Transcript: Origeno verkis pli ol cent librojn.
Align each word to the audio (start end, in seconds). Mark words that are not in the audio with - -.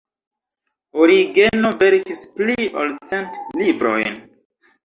Origeno 1.03 1.71
verkis 1.83 2.23
pli 2.39 2.57
ol 2.85 2.97
cent 3.13 3.39
librojn. 3.63 4.21